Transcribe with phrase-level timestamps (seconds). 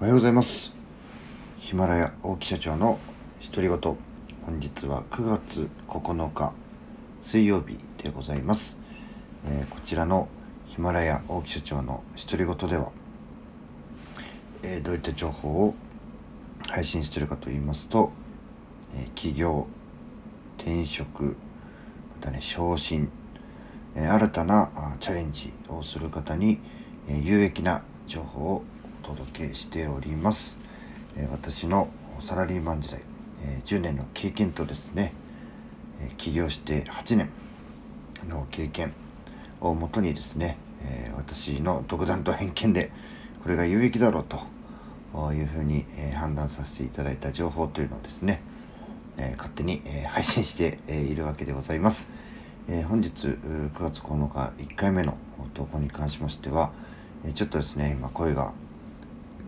[0.00, 0.72] おはようございます。
[1.58, 2.98] ヒマラヤ大木社長の
[3.44, 3.78] 独り言。
[4.46, 6.54] 本日は9月9日
[7.20, 8.78] 水曜日でございます、
[9.44, 10.28] えー、こちらの
[10.68, 12.92] ヒマラヤ大木社長の独り言では、
[14.62, 15.74] えー、どういった情報を
[16.66, 18.10] 配信しているかと言いますと、
[18.96, 19.66] えー、起業
[20.56, 21.32] 転職ま
[22.22, 23.10] たね昇進、
[23.94, 26.58] え新たなあチャレンジをする方に、
[27.06, 28.64] え有益な情報を
[29.10, 30.56] 届けしております、
[31.16, 31.88] え私の
[32.20, 33.00] サラリーマン時代、
[33.44, 35.12] え10年の経験とですね、
[36.00, 37.30] え起業して8年
[38.28, 38.92] の経験
[39.60, 42.92] をもとにですね、え私の独断と偏見で
[43.42, 48.42] これが有益だろうというふうに、え判断させていただいた情報というのをですね、
[49.16, 52.10] え勝手に、え配信して、えいるわけでございます、
[52.68, 55.16] え本日9月9日1回目の
[55.54, 56.70] 投稿に関しましては、
[57.24, 58.52] えちょっとですね今声が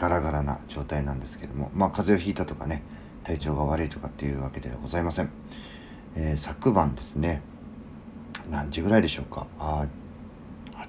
[0.00, 2.82] ガラガラな状態なんですけどもまあ風邪をひいたとかね
[3.22, 5.30] 体調が悪いとかっていうわけではございません、
[6.16, 7.42] えー、昨晩ですね
[8.50, 9.46] 何時ぐらいでしょうか？
[9.58, 9.86] あ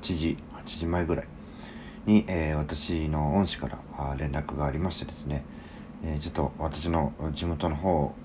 [0.02, 1.28] 8時8時前ぐらい
[2.06, 5.44] に、えー、私の恩師から連絡がありましてですね、
[6.06, 8.16] えー、ちょっと私の地元の方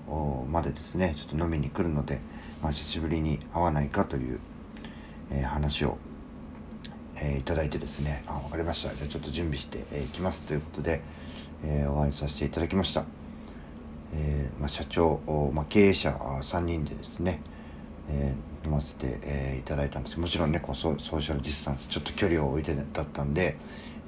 [0.49, 2.21] までですねちょっと飲みに来るので、
[2.63, 4.39] まあ、久しぶりに会わないかという、
[5.31, 5.97] え話を
[7.19, 8.93] えー、いただいてですね、あ、わかりました。
[8.93, 11.01] じゃあちょっと準備してい、えー、きますということで、
[11.65, 13.05] えー、お会いさせていただきました。
[14.13, 15.19] えーまあ、社長、
[15.53, 17.41] まあ、経営者3人でですね、
[18.09, 23.57] えー、飲ませて、えー、いただいたんですもちろんねこうソーシャルディスタンスちょっと距離を置いてだったんで、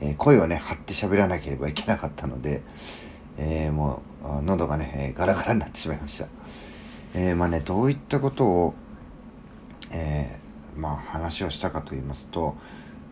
[0.01, 2.61] えー、声をね張って喋らなければいけなかったので、
[3.37, 6.27] えー、もう喉がね、えー、ガラガラになってしまいました、
[7.13, 8.73] えー、まあねどういったことを、
[9.91, 12.55] えー、まあ話をしたかと言いますと、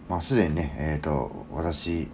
[0.10, 2.08] まあ、すでにね、えーと、私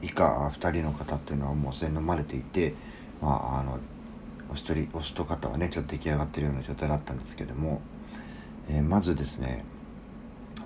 [0.00, 2.74] 以下2人の方っていうのはもうすでに飲まれていて、
[3.20, 3.78] まあ、あの
[4.50, 7.80] お一人お一方はねちょっと出来上がってるような状態だったんですけども、
[8.68, 9.64] えー、まずですね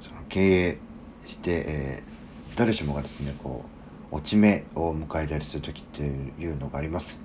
[0.01, 0.79] その経営
[1.27, 3.65] して、えー、誰しもがですねこ
[4.13, 7.19] う落ち目を迎えたりする時っていうのがあります。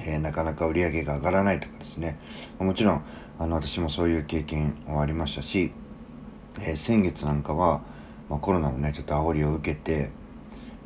[0.00, 2.18] えー、なかなか売り上げが上がらないとかですね
[2.58, 3.04] もちろん
[3.38, 5.70] あの私もそういう経験はありましたし、
[6.60, 7.82] え、先月なんかは
[8.32, 10.08] まあ、コロナのねちょっと煽りを受けて、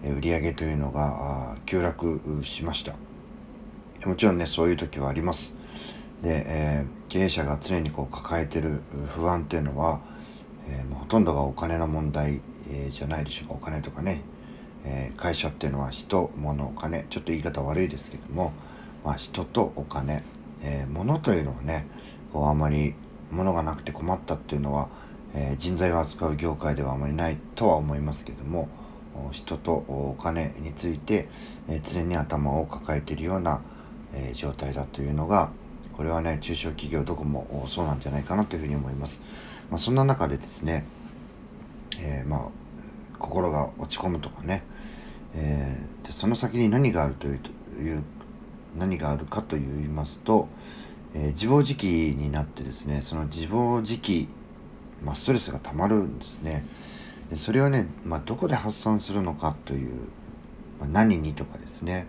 [0.03, 2.97] え売り上げというのが急落しました。
[4.05, 5.55] もちろんねそういう時はあります。
[6.23, 8.81] で、えー、経営者が常にこう抱えてる
[9.15, 10.01] 不安っていうのは、
[10.69, 12.41] えー、ほとんどがお金の問題、
[12.91, 13.55] じゃないでしょうか。
[13.55, 14.23] お金とかね、
[14.84, 17.07] え会社っていうのは人物お金。
[17.11, 18.53] ちょっと言い方悪いですけども、
[19.05, 20.25] まあ、人とお金、
[20.63, 21.87] え物というのはね
[22.33, 22.95] こうあまり
[23.31, 24.89] 物がなくて困ったっていうのは
[25.36, 28.69] え、人材を扱う業界ではあまりないとは思いますけども
[29.32, 31.28] 人とお金について、
[31.69, 33.60] え、常に頭を抱えているような、
[34.14, 35.50] え、状態だというのが
[35.97, 39.22] これはね中小企業どこもそうなんじゃないかなというふうに思います、
[39.70, 40.84] まあ、そんな中でですね、
[41.98, 42.48] えまあ
[43.18, 44.62] 心が落ち込むとかね、
[45.34, 47.32] えーでその先に何があるとい
[47.92, 48.03] う
[48.78, 50.48] 何があるかといいますと、
[51.14, 54.28] え自暴自棄になってですねその自暴自棄
[55.05, 56.65] まあ、ストレスがたまるんですね。
[57.31, 59.91] でそれをね、まあ、どこで発散するのかという、
[60.81, 62.07] まあ、何にとかですね。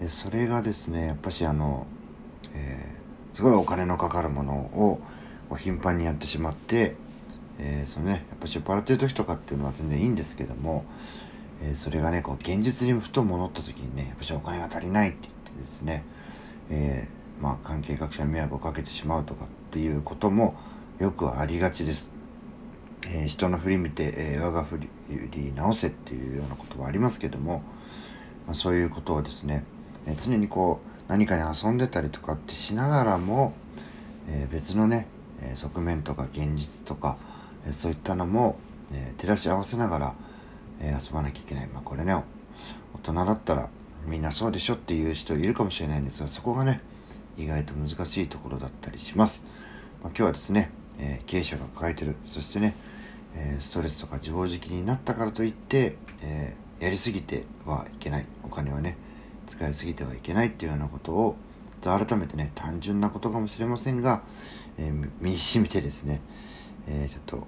[0.00, 1.86] でそれがですね、やっぱしあの、
[2.54, 5.00] えー、すごいお金のかかるものを
[5.56, 6.96] 頻繁にやってしまって、
[7.58, 10.84] えー、そのね、やっぱし酔っ払ってる時とかっていうのは全然いいんですけども、
[11.62, 16.04] えー、それがね、こう現実にふと戻った時にね、やっぱしお金が足りないって言ってですね、
[16.70, 20.54] えー、まあ関係各社に迷惑をかけてしまうとかっていうことも、
[20.98, 22.10] よくありがちです。
[23.06, 27.62] えー、人の振り見て、えー、我が振り直せっていうようなことはありますけども、
[28.46, 29.64] まあ、そういうことをですね、
[30.06, 33.54] えー、常にこう何かに遊んでたりとかってしながらも、
[34.28, 35.06] え別のね、
[35.42, 37.18] え側面とか現実とか、
[37.68, 38.56] えそういったのも、
[38.90, 40.14] え照らし合わせながら、
[40.80, 41.66] え遊ばなきゃいけない。
[41.66, 42.14] まあこれね、
[42.94, 43.68] 大人だったら
[44.06, 46.80] みんなそうでしょっていう人いるかもしれないんですが、そこがね、
[47.36, 49.44] 意外と難しいところだったりします。
[50.02, 52.16] まあ、今日はですね、えー、経営者が抱えてる。
[52.24, 52.74] そしてね、
[53.34, 58.26] えー、ストレスとか自暴自棄になったからといって、えー、やりすぎてはいけない。
[58.42, 58.96] お金はね
[59.46, 61.36] 使いすぎてはいけないっていうようなことを
[61.82, 64.22] 改めてね単純なことかもしれませんが、
[64.78, 66.20] え身にしみてですね、
[66.88, 67.46] えちょっと、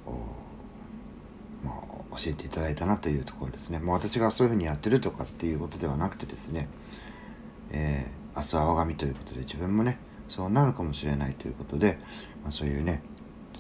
[1.65, 1.73] ま
[2.13, 6.69] あ、教えていただいたなというところですね、まあ、私がそういうふうにやってるとかっていうことではなくてですね、
[7.71, 8.07] え
[8.37, 11.99] 明日は我が身ということで自分もねそうなるかもしれないということで、
[12.43, 13.03] まあ、そういうね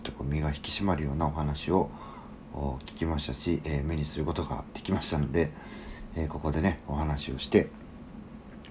[0.06, 1.91] とこう身が引き締まるようなお話を
[2.87, 5.50] 聞きましたし、えー、目にすることができましたので、
[6.17, 7.69] えここでね、お話をして、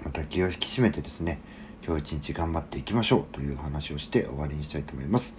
[0.04, 1.40] また気を引き締めてですね、
[1.86, 5.38] 今日一日頑張っていきましょうという話をして終わりにしたいと思います。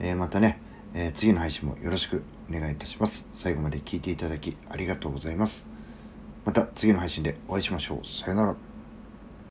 [0.00, 0.60] えまたね、
[0.92, 3.28] え次の配信もよろしくお願いいたします。
[3.32, 5.68] 最後まで聞いていただきありがとうございます。
[6.44, 8.06] また次の配信でお会いしましょう。
[8.06, 8.67] さよなら。